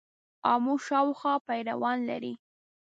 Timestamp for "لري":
2.09-2.33